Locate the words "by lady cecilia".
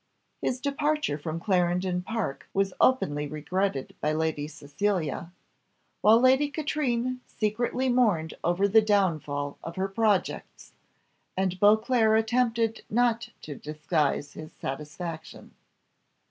4.01-5.31